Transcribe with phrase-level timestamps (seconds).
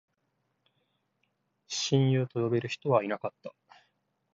[1.67, 3.53] 親友と呼べる人はいなかった